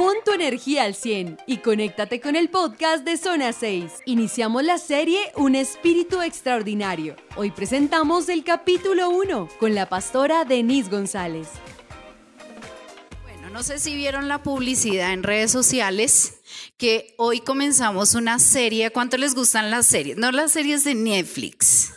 [0.00, 3.92] Pon tu energía al 100 y conéctate con el podcast de Zona 6.
[4.06, 7.16] Iniciamos la serie Un Espíritu Extraordinario.
[7.36, 11.48] Hoy presentamos el capítulo 1 con la pastora Denise González.
[13.24, 16.40] Bueno, no sé si vieron la publicidad en redes sociales
[16.78, 18.90] que hoy comenzamos una serie.
[18.92, 20.16] ¿Cuánto les gustan las series?
[20.16, 21.92] No las series de Netflix.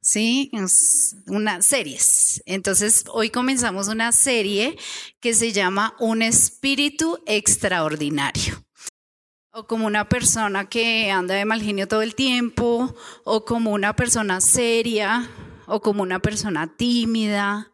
[0.00, 0.50] ¿Sí?
[1.26, 2.42] Unas series.
[2.46, 4.76] Entonces, hoy comenzamos una serie
[5.20, 8.64] que se llama Un espíritu extraordinario.
[9.52, 13.96] O como una persona que anda de mal genio todo el tiempo, o como una
[13.96, 15.28] persona seria,
[15.66, 17.72] o como una persona tímida,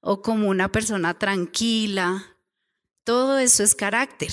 [0.00, 2.36] o como una persona tranquila.
[3.04, 4.32] Todo eso es carácter.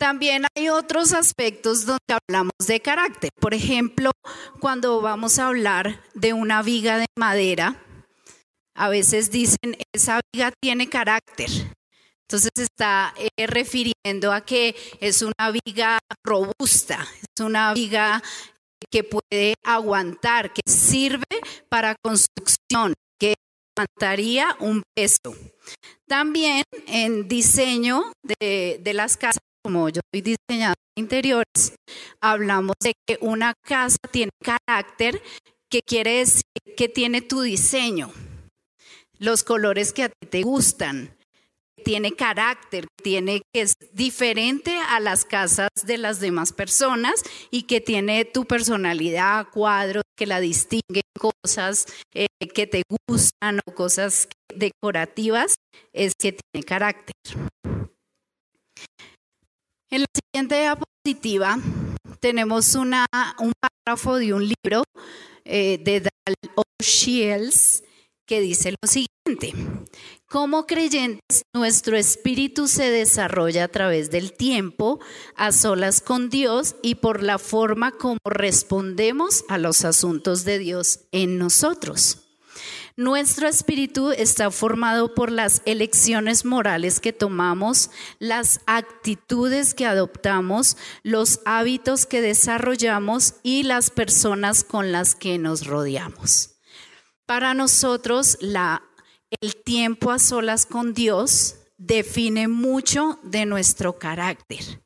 [0.00, 3.28] También hay otros aspectos donde hablamos de carácter.
[3.38, 4.12] Por ejemplo,
[4.58, 7.76] cuando vamos a hablar de una viga de madera,
[8.74, 11.50] a veces dicen, esa viga tiene carácter.
[12.22, 18.22] Entonces está eh, refiriendo a que es una viga robusta, es una viga
[18.90, 21.26] que puede aguantar, que sirve
[21.68, 23.34] para construcción, que
[23.76, 25.36] aguantaría un peso.
[26.08, 31.74] También en diseño de, de las casas como yo soy diseñador de interiores,
[32.20, 35.22] hablamos de que una casa tiene carácter,
[35.70, 36.42] que quiere decir
[36.76, 38.10] que tiene tu diseño,
[39.18, 41.16] los colores que a ti te gustan,
[41.84, 47.80] tiene carácter, tiene que es diferente a las casas de las demás personas y que
[47.80, 55.56] tiene tu personalidad, cuadros que la distinguen, cosas eh, que te gustan o cosas decorativas,
[55.92, 57.14] es que tiene carácter.
[59.92, 61.58] En la siguiente diapositiva
[62.20, 63.06] tenemos una,
[63.40, 64.84] un párrafo de un libro
[65.44, 67.82] eh, de Dal O'Shields
[68.24, 69.52] que dice lo siguiente.
[70.26, 75.00] Como creyentes, nuestro espíritu se desarrolla a través del tiempo,
[75.34, 81.00] a solas con Dios y por la forma como respondemos a los asuntos de Dios
[81.10, 82.29] en nosotros.
[82.96, 91.40] Nuestro espíritu está formado por las elecciones morales que tomamos, las actitudes que adoptamos, los
[91.44, 96.56] hábitos que desarrollamos y las personas con las que nos rodeamos.
[97.26, 98.38] Para nosotros,
[99.40, 104.82] el tiempo a solas con Dios define mucho de nuestro carácter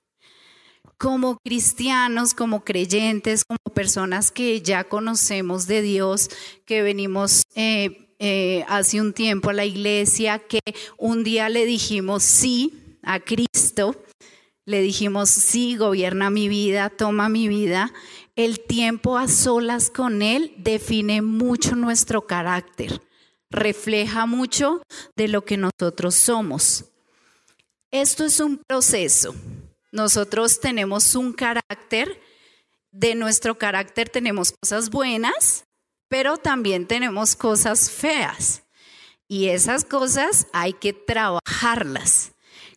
[1.05, 6.31] como cristianos, como creyentes, como personas que ya conocemos de Dios,
[6.65, 10.61] que venimos eh, eh, hace un tiempo a la iglesia que
[10.97, 14.03] un día le dijimos sí a Cristo,
[14.65, 17.93] le dijimos sí, gobierna mi vida, toma mi vida.
[18.35, 23.03] El tiempo a solas con Él define mucho nuestro carácter,
[23.51, 24.81] refleja mucho
[25.17, 26.87] de lo que nosotros somos.
[27.91, 29.35] Esto es un proceso.
[29.95, 32.21] Nosotros tenemos un carácter,
[32.91, 35.65] de nuestro carácter tenemos cosas buenas
[36.15, 38.63] pero también tenemos cosas feas
[39.27, 42.35] y esas cosas hay que trabajarlas.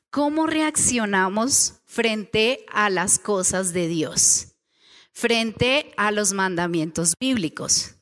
[0.09, 4.55] ¿Cómo reaccionamos frente a las cosas de Dios?
[5.11, 7.95] Frente a los mandamientos bíblicos.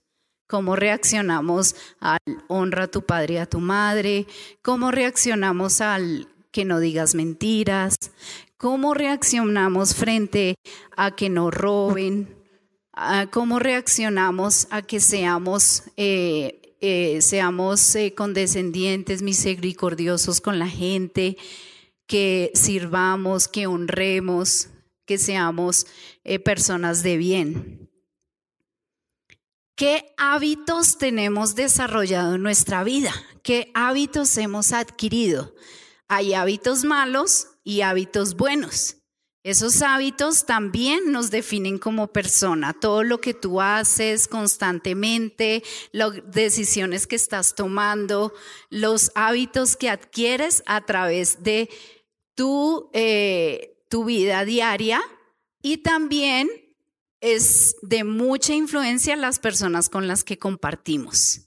[0.48, 4.28] ¿Cómo reaccionamos al honra a tu padre y a tu madre?
[4.62, 7.98] ¿Cómo reaccionamos al que no digas mentiras?
[8.56, 10.56] ¿Cómo reaccionamos frente
[10.96, 12.34] a que no roben?
[13.30, 21.36] cómo reaccionamos a que seamos, eh, eh, seamos eh, condescendientes, misericordiosos con la gente,
[22.08, 24.70] que sirvamos, que honremos,
[25.06, 25.88] que seamos
[26.46, 27.90] personas de bien.
[29.76, 33.12] ¿Qué hábitos tenemos desarrollado en nuestra vida?
[33.44, 35.54] ¿Qué hábitos hemos adquirido?
[36.08, 38.98] Hay hábitos malos y hábitos buenos.
[39.46, 42.74] Esos hábitos también nos definen como persona.
[42.74, 48.34] Todo lo que tú haces constantemente, las decisiones que estás tomando,
[48.72, 51.70] los hábitos que adquieres a través de
[52.34, 55.00] tu, eh, tu vida diaria
[55.62, 56.50] y también
[57.22, 61.45] es de mucha influencia las personas con las que compartimos.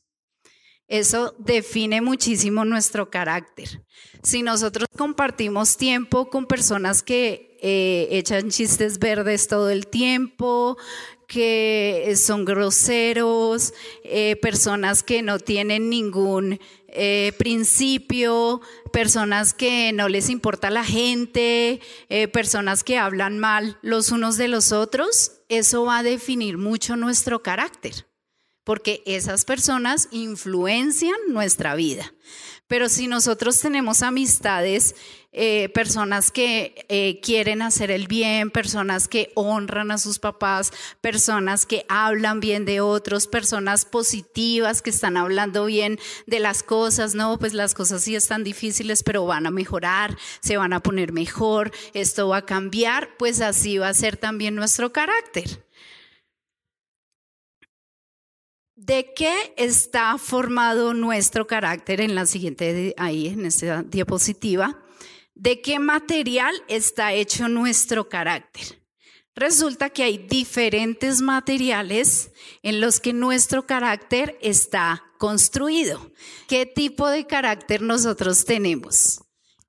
[0.89, 3.83] Eso define muchísimo nuestro carácter.
[4.23, 10.79] Si nosotros compartimos tiempo con personas que eh, echan chistes verdes todo el tiempo,
[11.27, 16.59] que son groseros, eh, personas que no tienen ningún
[16.89, 21.81] eh, principio, personas que no les importa la gente,
[22.33, 27.43] personas que hablan mal los unos de los otros, eso va a definir mucho nuestro
[27.43, 28.08] carácter,
[28.69, 32.13] porque esas personas influencian nuestra vida.
[32.67, 34.95] Pero si nosotros tenemos amistades,
[35.33, 40.71] eh, personas que eh, quieren hacer el bien, personas que honran a sus papás,
[41.01, 47.15] personas que hablan bien de otros, personas positivas que están hablando bien de las cosas,
[47.15, 51.13] no, pues las cosas sí están difíciles, pero van a mejorar, se van a poner
[51.15, 55.68] mejor, esto va a cambiar, pues así va a ser también nuestro carácter.
[58.81, 64.81] ¿De qué está formado nuestro carácter en la siguiente, ahí en esta diapositiva?
[65.35, 68.81] ¿De qué material está hecho nuestro carácter?
[69.35, 72.31] Resulta que hay diferentes materiales
[72.63, 76.13] en los que nuestro carácter está construido.
[76.47, 79.25] ¿Qué tipo de carácter nosotros tenemos?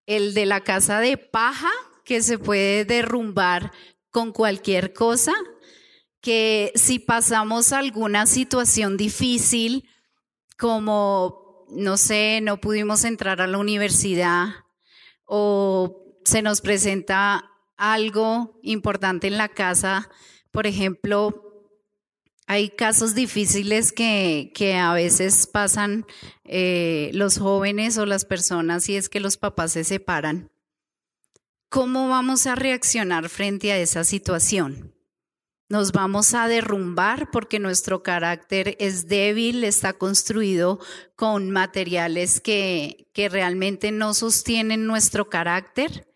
[0.06, 1.72] El de la casa de paja
[2.06, 3.72] que se puede derrumbar
[4.12, 5.34] con cualquier cosa,
[6.22, 9.88] que si pasamos alguna situación difícil,
[10.58, 14.48] como, no sé, no pudimos entrar a la universidad
[15.26, 20.10] o se nos presenta algo importante en la casa,
[20.52, 21.50] por ejemplo,
[22.46, 26.06] hay casos difíciles que, que a veces pasan
[26.44, 30.52] eh, los jóvenes o las personas y es que los papás se separan.
[31.70, 34.99] ¿Cómo vamos a reaccionar frente a esa situación?
[35.70, 40.80] Nos vamos a derrumbar porque nuestro carácter es débil, está construido
[41.16, 46.12] con materiales que, que realmente no sostienen nuestro carácter.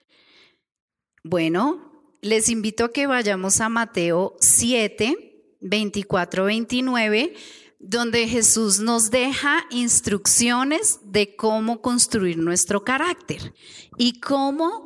[1.23, 7.35] Bueno, les invito a que vayamos a Mateo 7, 24, 29,
[7.77, 13.53] donde Jesús nos deja instrucciones de cómo construir nuestro carácter
[13.97, 14.85] y cómo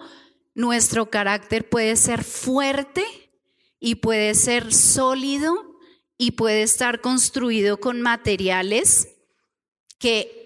[0.55, 3.26] nuestro carácter puede ser fuerte
[3.79, 5.77] y puede ser sólido
[6.17, 9.07] y puede estar construido con materiales
[9.99, 10.37] que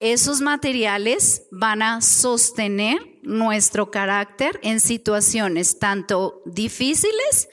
[0.00, 7.48] esos materiales van a sostener nuestro carácter en situaciones tanto difíciles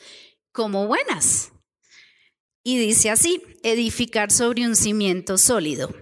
[0.52, 1.52] como buenas.
[2.64, 5.94] Y dice así, edificar sobre un cimiento sólido.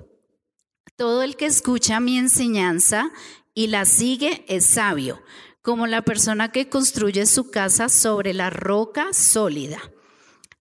[0.96, 3.12] Todo el que escucha mi enseñanza
[3.54, 5.22] y la sigue es sabio
[5.64, 9.80] como la persona que construye su casa sobre la roca sólida.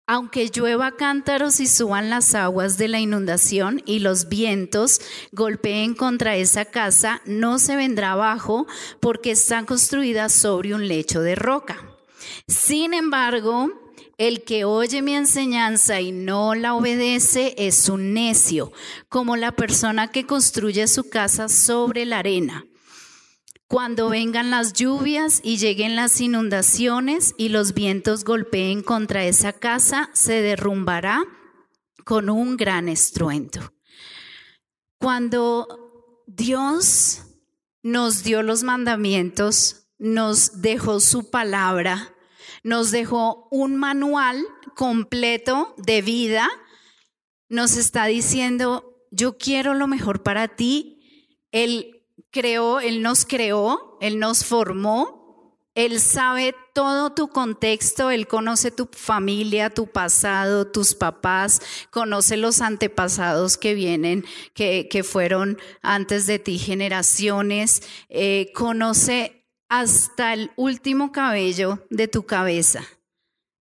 [0.06, 5.00] Aunque llueva cántaros y suban las aguas de la inundación y los vientos
[5.32, 8.66] golpeen contra esa casa, no se vendrá abajo
[9.00, 11.84] porque está construida sobre un lecho de roca.
[12.46, 13.70] Sin embargo,
[14.18, 18.72] el que oye mi enseñanza y no la obedece es un necio,
[19.08, 22.64] como la persona que construye su casa sobre la arena.
[23.72, 30.10] Cuando vengan las lluvias y lleguen las inundaciones y los vientos golpeen contra esa casa,
[30.12, 31.24] se derrumbará
[32.04, 33.72] con un gran estruendo.
[34.98, 37.22] Cuando Dios
[37.82, 42.14] nos dio los mandamientos, nos dejó su palabra,
[42.62, 44.44] nos dejó un manual
[44.76, 46.46] completo de vida,
[47.48, 50.98] nos está diciendo, yo quiero lo mejor para ti.
[51.52, 52.01] El
[52.32, 58.88] creó, Él nos creó, Él nos formó, Él sabe todo tu contexto, Él conoce tu
[58.90, 64.24] familia, tu pasado, tus papás, conoce los antepasados que vienen,
[64.54, 72.24] que, que fueron antes de ti, generaciones, eh, conoce hasta el último cabello de tu
[72.24, 72.84] cabeza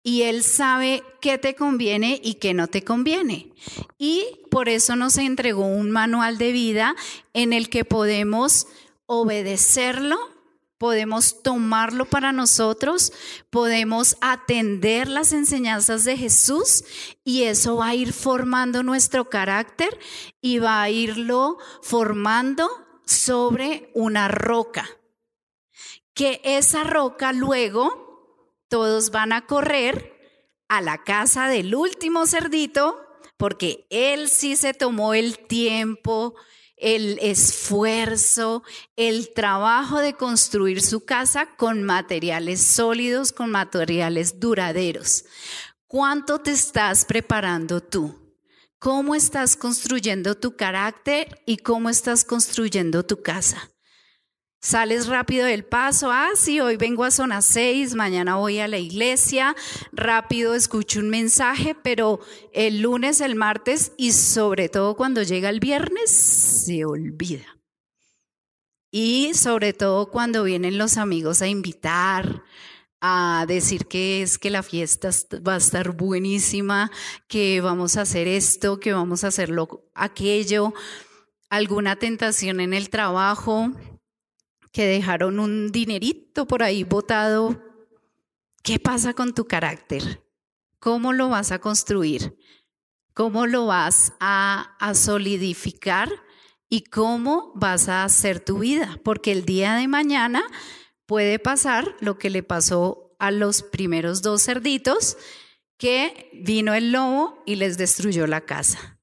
[0.07, 3.53] y Él sabe qué te conviene y qué no te conviene.
[3.99, 6.95] Y por eso nos entregó un manual de vida
[7.33, 8.69] en el que podemos
[9.07, 10.17] obedecerlo,
[10.79, 13.13] podemos tomarlo para nosotros,
[13.51, 16.85] podemos atender las enseñanzas de Jesús
[17.25, 19.99] y eso va a ir formando nuestro carácter
[20.41, 22.71] y va a irlo formando
[23.05, 24.89] sobre una roca.
[26.15, 28.06] Que esa roca luego
[28.69, 30.13] todos van a correr
[30.69, 33.01] a la casa del último cerdito
[33.37, 36.35] porque él sí se tomó el tiempo,
[36.77, 38.63] el esfuerzo,
[38.97, 45.25] el trabajo de construir su casa con materiales sólidos, con materiales duraderos.
[45.87, 48.27] ¿Cuánto te estás preparando tú?
[48.79, 53.71] ¿Cómo estás construyendo tu carácter y cómo estás construyendo tu casa?
[54.61, 58.79] Sales rápido del paso, ah, sí, hoy vengo a zona 6, mañana voy a la
[58.79, 59.55] iglesia,
[59.93, 62.21] rápido escucho un mensaje, pero
[62.53, 67.59] el lunes, el martes y sobre todo cuando llega el viernes, se olvida.
[68.91, 72.43] Y sobre todo cuando vienen los amigos a invitar,
[73.01, 75.11] a decir que es que la fiesta
[75.47, 76.91] va a estar buenísima,
[77.29, 80.73] que vamos a hacer esto, que vamos a hacerlo aquello
[81.51, 83.71] alguna tentación en el trabajo,
[84.76, 87.62] que dejaron un dinerito por ahí botado.
[88.62, 90.23] ¿Qué pasa con tu carácter?
[90.80, 92.37] ¿Cómo lo vas a construir?
[93.14, 96.11] ¿Cómo lo vas a, a solidificar?
[96.68, 99.00] ¿Y cómo vas a hacer tu vida?
[99.02, 100.45] Porque el día de mañana
[101.06, 105.16] puede pasar lo que le pasó a los primeros dos cerditos,
[105.78, 109.00] que vino el lobo y les destruyó la casa.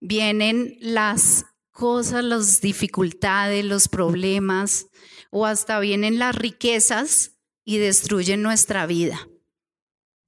[0.00, 4.88] Vienen las cosas, las dificultades, los problemas,
[5.36, 7.32] o hasta vienen las riquezas
[7.64, 9.28] y destruyen nuestra vida.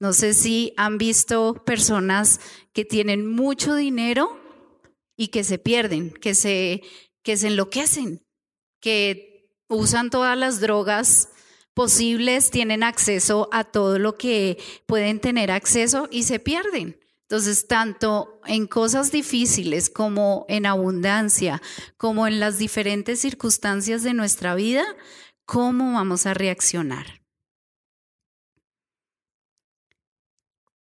[0.00, 2.40] No sé si han visto personas
[2.72, 4.36] que tienen mucho dinero
[5.16, 6.82] y que se pierden, que se,
[7.22, 8.26] que se enloquecen,
[8.80, 11.28] que usan todas las drogas
[11.72, 16.98] posibles, tienen acceso a todo lo que pueden tener acceso y se pierden.
[17.28, 21.60] Entonces, tanto en cosas difíciles como en abundancia,
[21.96, 24.84] como en las diferentes circunstancias de nuestra vida,
[25.44, 27.22] ¿cómo vamos a reaccionar?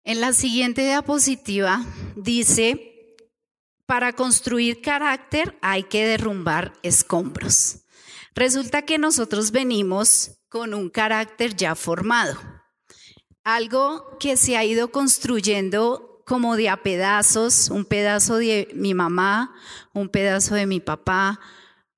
[0.04, 1.86] En la siguiente diapositiva
[2.18, 3.16] dice,
[3.86, 7.86] para construir carácter hay que derrumbar escombros.
[8.36, 12.38] Resulta que nosotros venimos con un carácter ya formado.
[13.46, 19.54] Algo que se ha ido construyendo como de a pedazos, un pedazo de mi mamá,
[19.94, 21.40] un pedazo de mi papá,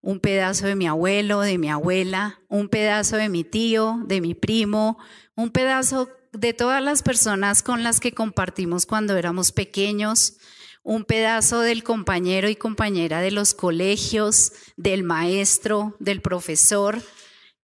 [0.02, 4.36] un pedazo de mi abuelo, de mi abuela, un pedazo de mi tío, de mi
[4.36, 4.98] primo,
[5.36, 10.38] un pedazo de todas las personas con las que compartimos cuando éramos pequeños,
[10.84, 17.02] un pedazo del compañero y compañera de los colegios, del maestro, del profesor,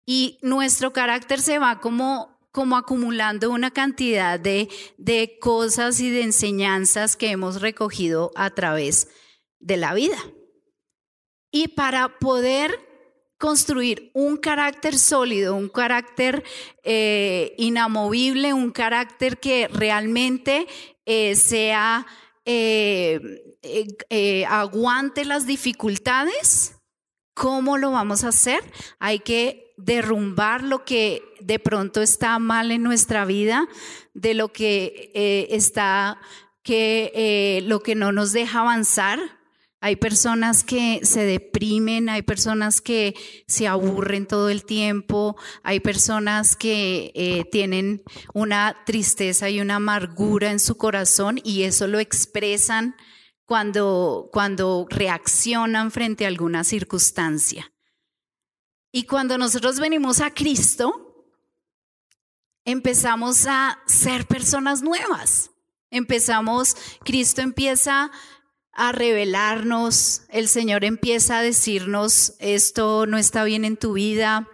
[0.06, 6.24] y nuestro carácter se va como, como acumulando una cantidad de, de cosas y de
[6.24, 9.08] enseñanzas que hemos recogido a través
[9.60, 10.18] de la vida.
[11.52, 12.92] Y para poder
[13.38, 16.44] construir un carácter sólido, un carácter
[16.84, 20.68] eh, inamovible, un carácter que realmente
[21.06, 22.06] eh, sea,
[22.46, 23.20] eh,
[24.48, 26.76] aguante las dificultades,
[27.34, 28.62] ¿cómo lo vamos a hacer?
[29.00, 33.68] Hay que derrumbar lo que de pronto está mal en nuestra vida,
[34.14, 36.20] de lo que eh, está,
[36.64, 39.20] que eh, lo que no nos deja avanzar.
[39.84, 43.16] Hay personas que se deprimen, hay personas que
[43.48, 48.04] se aburren todo el tiempo, hay personas que eh, tienen
[48.36, 52.96] una tristeza y una amargura en su corazón y eso lo expresan
[53.46, 57.72] cuando, cuando reaccionan frente a alguna circunstancia.
[58.92, 61.26] Y cuando nosotros venimos a Cristo,
[62.66, 65.52] empezamos a ser personas nuevas.
[65.90, 68.12] Empezamos, Cristo empieza
[68.74, 74.48] a revelarnos, el Señor empieza a decirnos, esto no está bien en tu vida,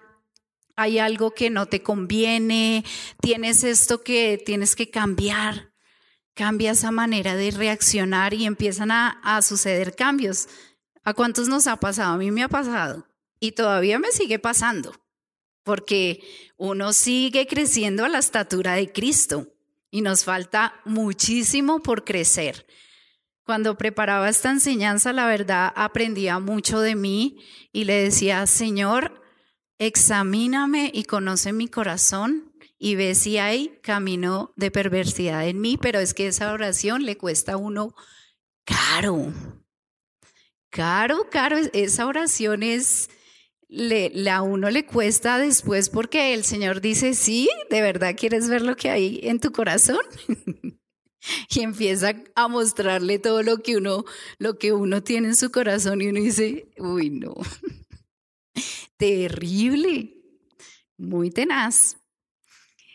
[0.76, 2.86] hay algo que no te conviene,
[3.22, 5.74] tienes esto que tienes que cambiar.
[6.36, 10.48] Cambia esa manera de reaccionar y empiezan a, a suceder cambios.
[11.04, 12.14] ¿A cuántos nos ha pasado?
[12.14, 13.07] A mí me ha pasado.
[13.40, 14.94] Y todavía me sigue pasando,
[15.64, 16.22] porque
[16.58, 19.54] uno sigue creciendo a la estatura de Cristo
[19.92, 22.66] y nos falta muchísimo por crecer.
[23.44, 27.38] Cuando preparaba esta enseñanza, la verdad, aprendía mucho de mí
[27.72, 29.22] y le decía, Señor,
[29.80, 36.00] examíname y conoce mi corazón y ve si hay camino de perversidad en mí, pero
[36.00, 37.96] es que esa oración le cuesta a uno
[38.66, 39.34] caro.
[40.70, 43.10] Caro, caro, esa oración es
[43.70, 48.62] le, a uno le cuesta después porque el Señor dice, sí, de verdad quieres ver
[48.62, 50.00] lo que hay en tu corazón.
[51.50, 54.06] y empieza a mostrarle todo lo que uno,
[54.40, 57.36] lo que uno tiene en su corazón y uno dice, uy, no.
[58.98, 60.16] Terrible,
[60.98, 61.98] muy tenaz.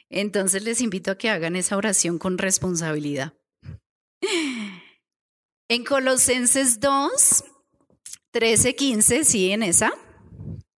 [0.09, 3.35] Entonces les invito a que hagan esa oración con responsabilidad.
[5.69, 7.45] En Colosenses 2,
[8.31, 9.93] 13, 15, sí, en esa.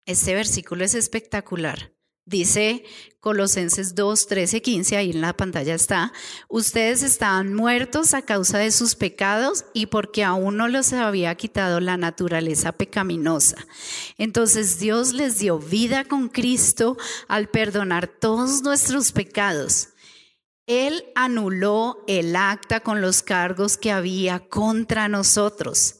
[0.07, 1.93] Este versículo es espectacular.
[2.27, 2.85] Dice
[3.21, 6.13] Colosenses 2, 13, 15, ahí en la pantalla está,
[6.49, 11.81] ustedes estaban muertos a causa de sus pecados y porque aún no los había quitado
[11.81, 13.67] la naturaleza pecaminosa.
[14.17, 16.97] Entonces Dios les dio vida con Cristo
[17.29, 19.89] al perdonar todos nuestros pecados.
[20.67, 25.97] Él anuló el acta con los cargos que había contra nosotros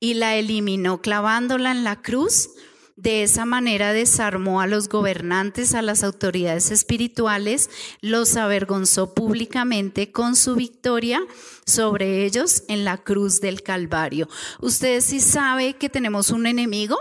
[0.00, 2.50] y la eliminó clavándola en la cruz
[2.98, 10.34] De esa manera desarmó a los gobernantes, a las autoridades espirituales, los avergonzó públicamente con
[10.34, 11.20] su victoria
[11.64, 14.28] sobre ellos en la cruz del Calvario.
[14.60, 16.96] ¿Usted sí sabe que tenemos un enemigo?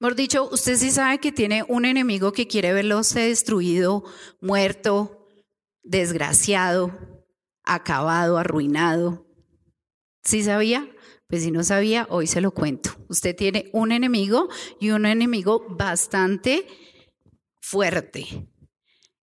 [0.00, 4.04] Mejor dicho, usted sí sabe que tiene un enemigo que quiere verlo destruido,
[4.40, 5.28] muerto,
[5.82, 7.26] desgraciado,
[7.62, 9.26] acabado, arruinado.
[10.24, 10.88] ¿Sí sabía?
[11.28, 12.90] Pues si no sabía, hoy se lo cuento.
[13.08, 14.48] Usted tiene un enemigo
[14.80, 16.66] y un enemigo bastante
[17.60, 18.48] fuerte.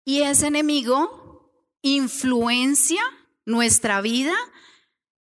[0.04, 1.52] Y ese enemigo
[1.82, 3.02] influencia
[3.44, 4.34] nuestra vida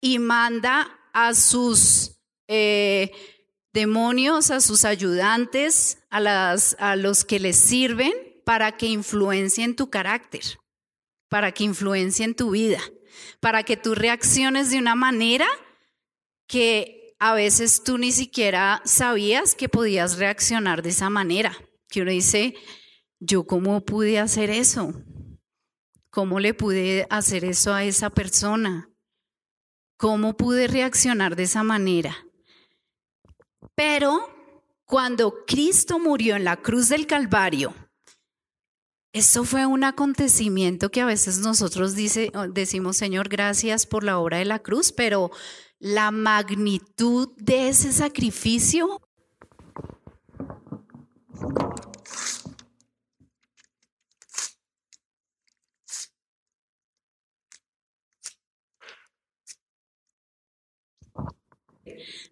[0.01, 3.11] y manda a sus eh,
[3.71, 8.13] demonios, a sus ayudantes, a, a los que les sirven
[8.45, 10.43] para que influencien tu carácter,
[11.29, 12.79] para que influencien tu vida,
[13.39, 15.47] para que tú reacciones de una manera
[16.47, 21.55] que a veces tú ni siquiera sabías que podías reaccionar de esa manera.
[21.89, 22.55] Que uno dice,
[23.19, 24.93] ¿yo cómo pude hacer eso?
[26.09, 28.89] ¿Cómo le pude hacer eso a esa persona?
[29.97, 32.15] ¿Cómo pude reaccionar de esa manera?
[33.75, 34.29] Pero
[34.85, 37.73] cuando Cristo murió en la cruz del Calvario,
[39.13, 44.39] eso fue un acontecimiento que a veces nosotros dice, decimos, Señor, gracias por la obra
[44.39, 45.29] de la cruz, pero
[45.77, 48.99] la magnitud de ese sacrificio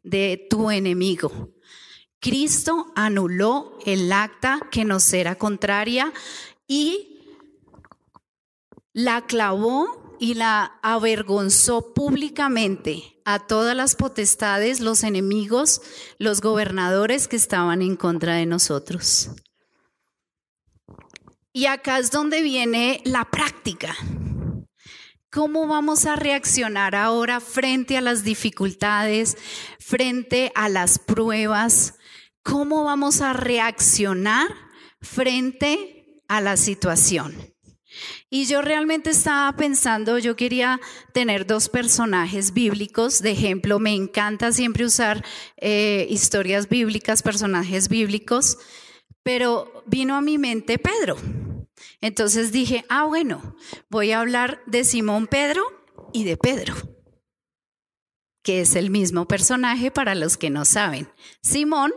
[0.04, 1.52] de tu enemigo.
[2.20, 6.14] Cristo anuló el acta que nos era contraria
[6.72, 7.20] y
[8.94, 15.82] la clavó y la avergonzó públicamente a todas las potestades, los enemigos,
[16.18, 19.32] los gobernadores que estaban en contra de nosotros.
[21.52, 23.94] Y acá es donde viene la práctica.
[25.30, 29.36] ¿Cómo vamos a reaccionar ahora frente a las dificultades,
[29.78, 31.96] frente a las pruebas?
[32.44, 34.48] ¿Cómo vamos a reaccionar
[35.02, 36.01] frente
[36.32, 37.36] a la situación?
[38.30, 40.80] Y yo realmente estaba pensando, yo quería
[41.14, 43.22] tener dos personajes bíblicos.
[43.22, 45.26] De ejemplo, me encanta siempre usar
[45.58, 48.58] eh, historias bíblicas, personajes bíblicos,
[49.24, 51.18] pero vino a mi mente Pedro.
[52.00, 53.58] Entonces dije, ah, bueno,
[53.90, 55.64] voy a hablar de Simón Pedro
[56.14, 56.76] y de Pedro,
[58.42, 61.10] que es el mismo personaje para los que no saben.
[61.44, 61.92] Simón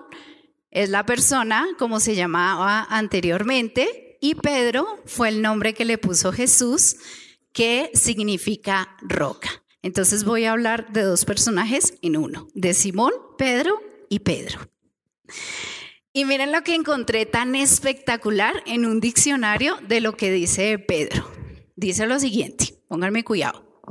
[0.73, 6.33] es la persona, como se llamaba anteriormente, y Pedro fue el nombre que le puso
[6.33, 6.97] Jesús,
[7.53, 9.63] que significa roca.
[9.83, 14.61] Entonces voy a hablar de dos personajes en uno, de Simón, Pedro y Pedro.
[16.15, 21.31] Y miren lo que encontré tan espectacular en un diccionario de lo que dice Pedro.
[21.77, 23.83] Dice lo siguiente, pónganme cuidado.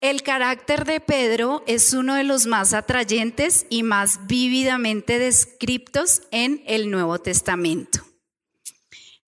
[0.00, 6.62] El carácter de Pedro es uno de los más atrayentes y más vívidamente descriptos en
[6.68, 8.01] el Nuevo Testamento.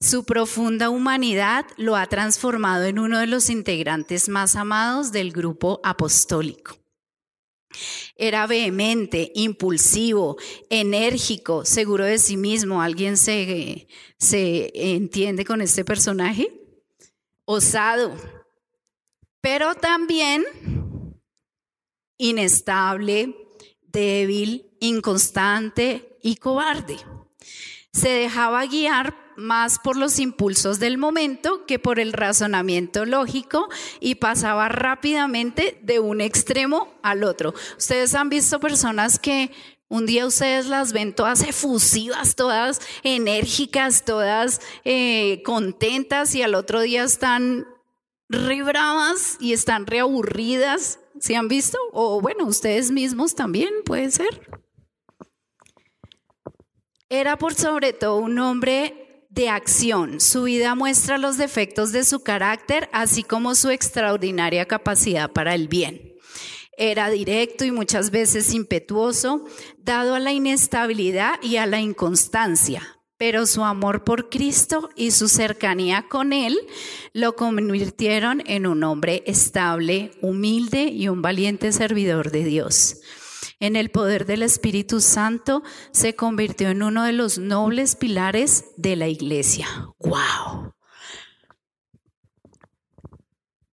[0.05, 5.81] Su profunda humanidad lo ha transformado en uno de los integrantes más amados del grupo
[5.83, 6.77] apostólico.
[8.14, 10.37] Era vehemente, impulsivo,
[10.69, 12.83] enérgico, seguro de sí mismo.
[12.83, 13.88] ¿Alguien se,
[14.19, 16.53] se entiende con este personaje?
[17.47, 18.14] Osado,
[19.40, 20.45] pero también
[22.19, 23.35] inestable,
[23.81, 26.99] débil, inconstante y cobarde.
[27.90, 33.68] Se dejaba guiar más por los impulsos del momento que por el razonamiento lógico
[34.01, 37.55] y pasaba rápidamente de un extremo al otro.
[37.77, 39.51] Ustedes han visto personas que
[39.88, 46.81] un día ustedes las ven todas efusivas, todas enérgicas, todas eh, contentas y al otro
[46.81, 47.66] día están
[48.29, 50.99] re bravas y están reaburridas.
[51.20, 51.79] ¿Se han visto?
[51.92, 54.49] O bueno, ustedes mismos también, puede ser.
[57.09, 59.04] Era por sobre todo un hombre
[59.35, 60.20] de acción.
[60.20, 65.66] Su vida muestra los defectos de su carácter, así como su extraordinaria capacidad para el
[65.66, 66.14] bien.
[66.77, 69.44] Era directo y muchas veces impetuoso,
[69.79, 75.29] dado a la inestabilidad y a la inconstancia, pero su amor por Cristo y su
[75.29, 76.57] cercanía con Él
[77.12, 83.01] lo convirtieron en un hombre estable, humilde y un valiente servidor de Dios
[83.61, 85.62] en el poder del Espíritu Santo,
[85.93, 89.67] se convirtió en uno de los nobles pilares de la iglesia.
[89.99, 90.75] ¡Wow!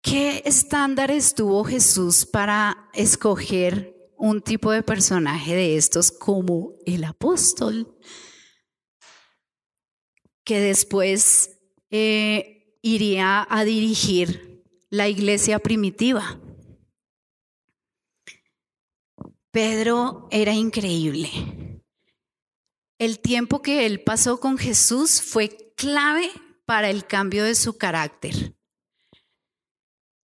[0.02, 7.96] ¿Qué estándares tuvo Jesús para escoger un tipo de personaje de estos como el apóstol,
[10.44, 11.60] que después
[11.92, 16.40] eh, iría a dirigir la iglesia primitiva.
[19.52, 21.30] Pedro era increíble.
[23.00, 26.30] El tiempo que él pasó con Jesús fue clave
[26.66, 28.56] para el cambio de su carácter.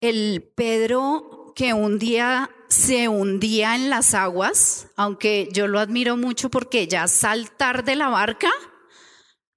[0.02, 6.50] El Pedro que un día se hundía en las aguas, aunque yo lo admiro mucho
[6.50, 8.50] porque ya saltar de la barca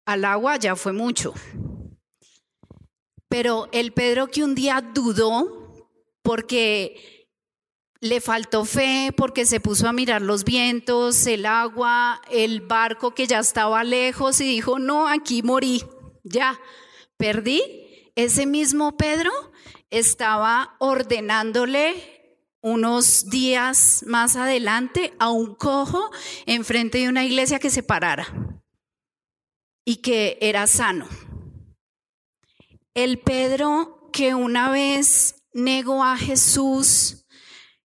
[0.05, 1.33] al agua ya fue mucho.
[3.27, 5.87] Pero el Pedro que un día dudó
[6.21, 7.16] porque
[7.99, 13.27] le faltó fe, porque se puso a mirar los vientos, el agua, el barco que
[13.27, 15.83] ya estaba lejos y dijo, no, aquí morí,
[16.23, 16.59] ya,
[17.17, 17.61] perdí.
[18.15, 19.31] Ese mismo Pedro
[19.89, 22.17] estaba ordenándole
[22.61, 26.09] unos días más adelante a un cojo
[26.45, 28.27] enfrente de una iglesia que se parara
[29.85, 31.07] y que era sano.
[32.93, 37.26] El Pedro que una vez negó a Jesús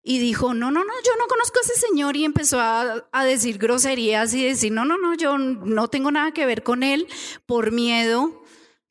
[0.02, 3.24] y dijo, no, no, no, yo no conozco a ese señor y empezó a, a,
[3.24, 7.06] decir groserías y decir, no, no, no, yo no tengo nada que ver con él
[7.46, 8.42] por miedo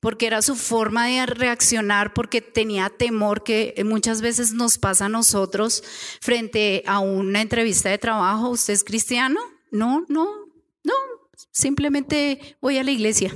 [0.01, 5.09] porque era su forma de reaccionar, porque tenía temor que muchas veces nos pasa a
[5.09, 5.83] nosotros
[6.19, 8.49] frente a una entrevista de trabajo.
[8.49, 9.39] ¿Usted es cristiano?
[9.69, 10.47] No, no,
[10.83, 10.93] no,
[11.51, 13.31] simplemente voy a la iglesia.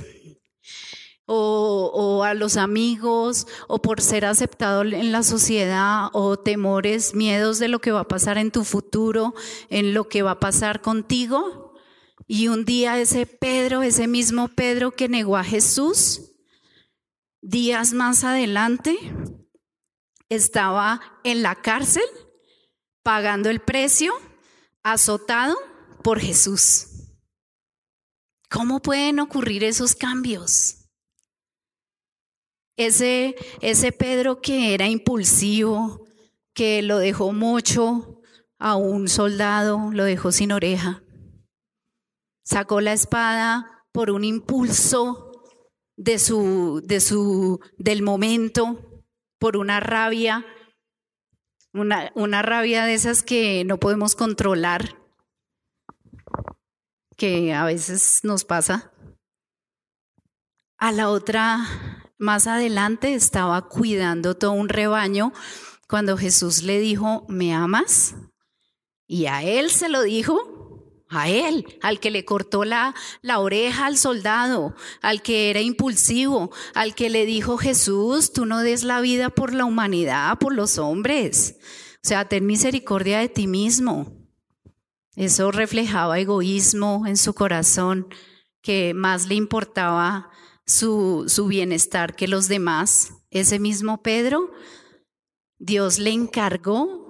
[1.28, 7.68] O, a los amigos, o por ser aceptado en la sociedad, o temores, miedos de
[7.68, 9.34] lo que va a pasar en tu futuro,
[9.68, 11.74] en lo que va a pasar contigo.
[12.28, 16.26] Y un día ese Pedro, ese mismo Pedro que negó a Jesús,
[17.48, 18.98] Días más adelante
[20.28, 22.02] estaba en la cárcel
[23.04, 24.12] pagando el precio,
[24.82, 25.56] azotado
[26.02, 26.88] por Jesús.
[28.50, 30.85] ¿Cómo pueden ocurrir esos cambios?
[32.76, 36.06] Ese, ese Pedro que era impulsivo,
[36.52, 38.20] que lo dejó mucho
[38.58, 41.02] a un soldado, lo dejó sin oreja.
[42.42, 45.32] Sacó la espada por un impulso
[45.96, 49.04] de su, de su, del momento,
[49.38, 50.46] por una rabia,
[51.72, 54.98] una, una rabia de esas que no podemos controlar,
[57.16, 58.92] que a veces nos pasa.
[60.78, 61.58] A la otra,
[62.18, 65.32] más adelante, estaba cuidando todo un rebaño
[65.88, 68.14] cuando Jesús le dijo, ¿me amas?
[69.06, 70.56] Y a él se lo dijo
[71.08, 76.50] a él, al que le cortó la, la oreja al soldado, al que era impulsivo,
[76.74, 80.78] al que le dijo Jesús, tú no des la vida por la humanidad, por los
[80.78, 81.56] hombres.
[81.96, 84.12] O sea, ten misericordia de ti mismo.
[85.14, 88.08] Eso reflejaba egoísmo en su corazón,
[88.60, 90.30] que más le importaba
[90.66, 93.12] su, su bienestar que los demás.
[93.30, 94.50] Ese mismo Pedro,
[95.58, 97.06] Dios le encargó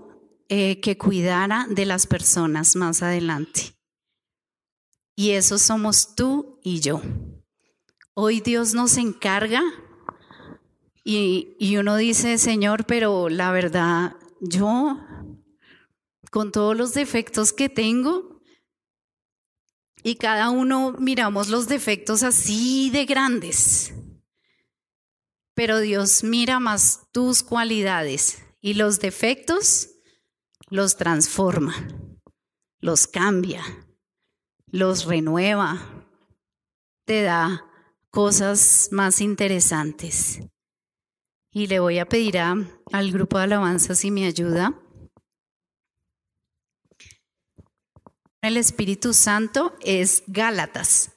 [0.48, 3.76] eh, que cuidara de las personas más adelante.
[5.16, 7.00] Y eso somos tú y yo.
[8.14, 9.62] Hoy Dios nos encarga
[11.04, 14.98] y, y, uno dice, Señor, pero la verdad, yo,
[16.32, 18.35] con todos los defectos que tengo,
[20.06, 23.92] y cada uno miramos los defectos así de grandes,
[25.54, 29.88] pero Dios mira más tus cualidades y los defectos
[30.68, 31.74] los transforma,
[32.80, 33.64] los cambia
[34.76, 36.06] los renueva,
[37.04, 37.64] te da
[38.10, 40.40] cosas más interesantes.
[41.50, 44.78] Y le voy a pedir al grupo de alabanza si me ayuda.
[48.46, 51.10] El Espíritu Santo es Gálatas,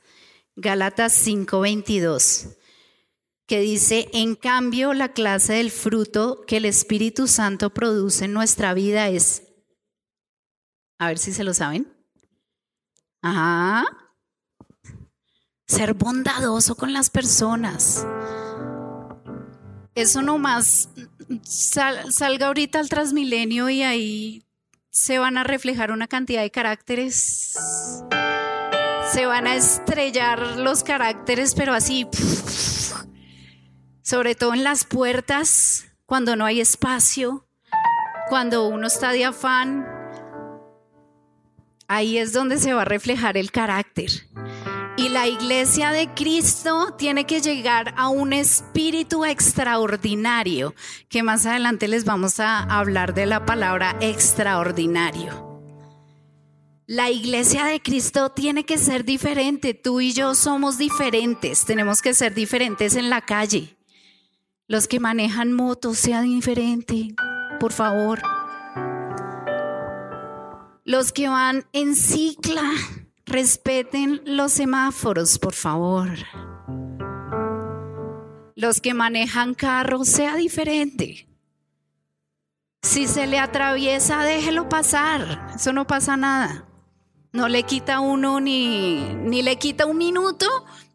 [0.55, 2.57] Gálatas 5:22,
[3.45, 8.73] que dice, en cambio la clase del fruto que el Espíritu Santo produce en nuestra
[8.73, 9.43] vida es,
[10.97, 11.99] a ver si se lo saben,
[13.21, 13.85] Ajá.
[15.67, 18.05] Ser bondadoso con las personas.
[19.93, 20.89] Eso nomás
[21.43, 24.48] salga ahorita al Transmilenio y ahí
[24.89, 27.57] se van a reflejar una cantidad de caracteres.
[29.11, 32.07] Se van a estrellar los caracteres, pero así.
[34.01, 37.47] Sobre todo en las puertas, cuando no hay espacio,
[38.29, 39.85] cuando uno está de afán,
[41.91, 44.11] Ahí es donde se va a reflejar el carácter.
[44.99, 50.75] Y la iglesia de Cristo tiene que llegar a un espíritu extraordinario,
[51.07, 55.61] que más adelante les vamos a hablar de la palabra extraordinario.
[56.85, 59.73] La iglesia de Cristo tiene que ser diferente.
[59.73, 61.63] Tú y yo somos diferentes.
[61.63, 63.77] Tenemos que ser diferentes en la calle.
[64.67, 67.13] Los que manejan motos sean diferentes,
[67.57, 68.21] por favor.
[70.83, 72.69] Los que van en cicla,
[73.29, 76.09] respeten los semáforos, por favor.
[78.55, 81.27] Los que manejan carro, sea diferente.
[82.81, 85.47] Si se le atraviesa, déjelo pasar.
[85.55, 86.65] Eso no pasa nada.
[87.31, 90.47] No le quita uno ni, ni le quita un minuto,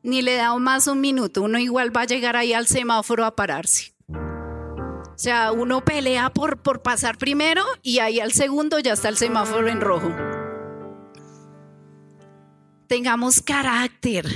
[0.02, 1.42] ni le da más un minuto.
[1.42, 3.94] Uno igual va a llegar ahí al semáforo a pararse.
[4.08, 9.16] O sea, uno pelea por, por pasar primero y ahí al segundo ya está el
[9.16, 10.10] semáforo en rojo.
[12.86, 14.26] Tengamos carácter,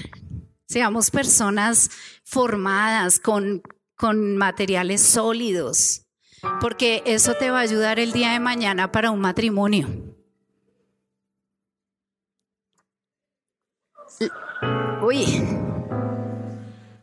[0.67, 1.91] seamos personas
[2.25, 3.63] formadas con,
[3.97, 6.07] con materiales sólidos,
[6.61, 9.89] porque eso te va a ayudar el día de mañana para un matrimonio.
[15.03, 15.27] Uy,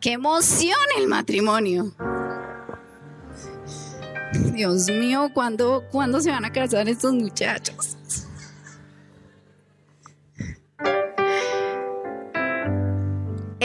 [0.01, 1.93] qué emoción el matrimonio.
[4.53, 7.97] Dios mío, ¿cuándo, ¿cuándo se van a casar estos muchachos?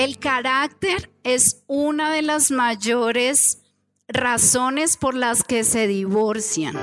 [0.00, 3.60] El carácter es una de las mayores
[4.08, 6.74] razones por las que se divorcian.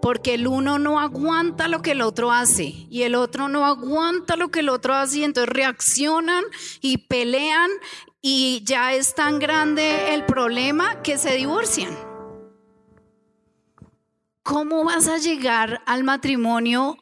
[0.00, 4.36] Porque el uno no aguanta lo que el otro hace y el otro no aguanta
[4.36, 6.42] lo que el otro hace y entonces reaccionan
[6.80, 7.70] y pelean
[8.22, 11.94] y ya es tan grande el problema que se divorcian.
[14.42, 16.96] ¿Cómo vas a llegar al matrimonio?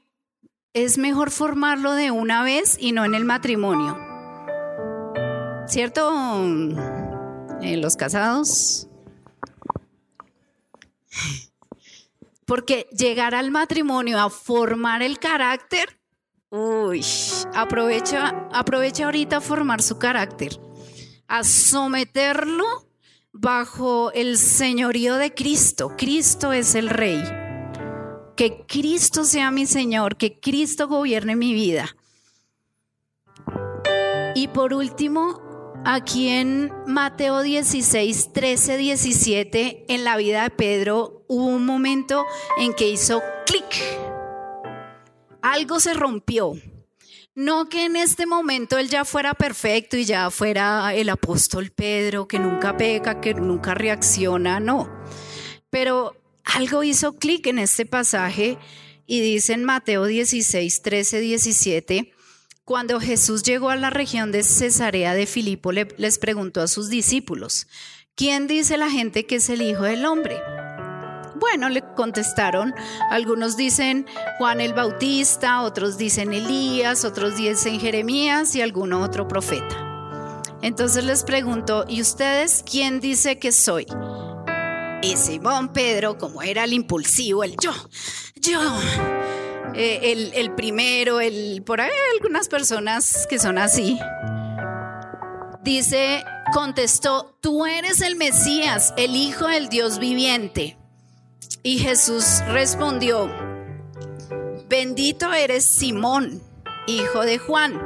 [0.73, 4.08] Es mejor formarlo de una vez y no en el matrimonio.
[5.68, 6.11] ¿Cierto?
[7.61, 8.88] En los casados.
[12.46, 16.00] Porque llegar al matrimonio a formar el carácter,
[16.48, 17.04] uy,
[17.54, 20.59] aprovecha, aprovecha ahorita a formar su carácter,
[21.26, 22.88] a someterlo
[23.33, 25.94] bajo el señorío de Cristo.
[25.98, 27.22] Cristo es el rey.
[28.35, 31.94] Que Cristo sea mi Señor, que Cristo gobierne mi vida.
[34.35, 35.48] Y por último,
[35.85, 42.25] aquí en Mateo 16, 13, 17, en la vida de Pedro hubo un momento
[42.59, 43.83] en que hizo clic.
[45.43, 46.55] Algo se rompió.
[47.35, 52.27] No que en este momento él ya fuera perfecto y ya fuera el apóstol Pedro,
[52.27, 54.91] que nunca peca, que nunca reacciona, no.
[55.71, 58.59] Pero algo hizo clic en este pasaje
[59.07, 62.12] y dice en Mateo 16, 13, 17,
[62.68, 67.66] cuando Jesús llegó a la región de Cesarea de Filipo, les preguntó a sus discípulos,
[68.14, 70.38] ¿quién dice la gente que es el Hijo del Hombre?
[71.37, 72.74] Bueno, le contestaron,
[73.11, 80.42] algunos dicen Juan el Bautista, otros dicen Elías, otros dicen Jeremías y alguno otro profeta.
[80.61, 83.87] Entonces les pregunto, ¿y ustedes quién dice que soy?
[85.00, 87.72] Y Simón Pedro, como era el impulsivo, el yo,
[88.42, 88.61] yo,
[89.74, 93.98] eh, el, primero, el por ahí hay algunas personas que son así.
[95.62, 100.78] Dice, contestó, tú eres el Mesías, el Hijo del Dios viviente.
[101.62, 103.31] Y Jesús respondió,
[104.68, 106.42] bendito eres Simón,
[106.87, 107.81] hijo de Juan,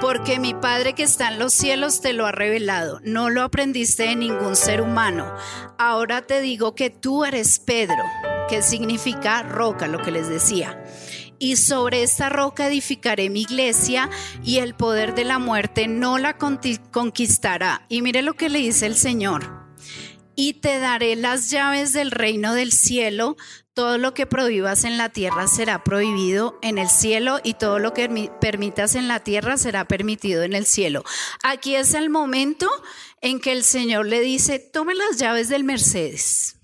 [0.00, 3.00] porque mi Padre que está en los cielos te lo ha revelado.
[3.02, 5.34] No lo aprendiste de ningún ser humano.
[5.78, 8.02] Ahora te digo que tú eres Pedro,
[8.48, 10.84] que significa roca, lo que les decía.
[11.38, 14.08] Y sobre esta roca edificaré mi iglesia
[14.42, 17.86] y el poder de la muerte no la conquistará.
[17.88, 19.64] Y mire lo que le dice el Señor
[20.36, 23.36] y te daré las llaves del reino del cielo.
[23.72, 27.92] Todo lo que prohíbas en la tierra será prohibido en el cielo y todo lo
[27.92, 31.02] que permitas en la tierra será permitido en el cielo.
[31.42, 32.70] Aquí es el momento
[33.20, 36.56] en que el Señor le dice, tome las llaves del Mercedes.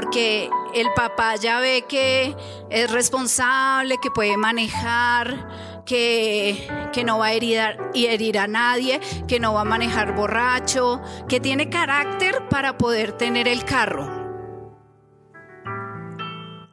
[0.00, 2.36] Porque el papá ya ve que
[2.70, 6.68] es responsable, que puede manejar, que,
[7.04, 7.58] no va a herir,
[7.94, 13.48] herir a nadie, que no va a manejar borracho, que tiene carácter para poder tener
[13.48, 14.08] el carro.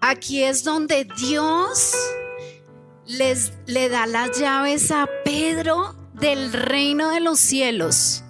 [0.02, 1.96] Aquí es donde Dios
[3.08, 8.25] les, le da las llaves a Pedro del reino de los cielos.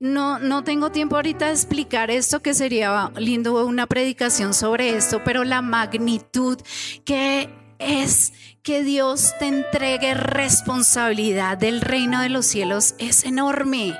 [0.00, 5.22] No, no tengo tiempo ahorita de explicar esto, que sería lindo una predicación sobre esto,
[5.24, 6.56] pero la magnitud
[7.04, 8.32] que es
[8.62, 13.96] que Dios te entregue responsabilidad del reino de los cielos es enorme.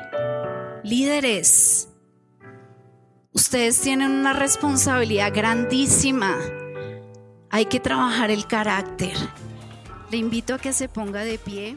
[0.84, 1.88] Líderes,
[3.32, 6.36] ustedes tienen una responsabilidad grandísima.
[7.50, 9.16] Hay que trabajar el carácter.
[10.12, 11.76] Le invito a que se ponga de pie.